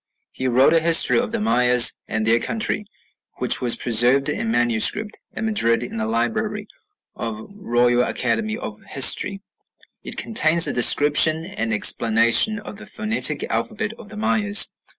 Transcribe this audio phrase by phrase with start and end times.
[0.31, 2.85] He wrote a history of the Mayas and their country,
[3.37, 6.65] which was preserved in manuscript at Madrid in the library
[7.15, 9.41] of the Royal Academy of History....
[10.03, 14.69] It contains a description and explanation of the phonetic alphabet of the Mayas.